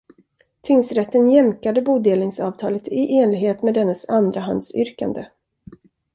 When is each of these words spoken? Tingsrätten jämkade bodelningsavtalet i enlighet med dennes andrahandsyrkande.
Tingsrätten 0.61 1.29
jämkade 1.31 1.81
bodelningsavtalet 1.81 2.87
i 2.87 3.17
enlighet 3.19 3.63
med 3.63 3.73
dennes 3.73 4.05
andrahandsyrkande. 4.09 5.25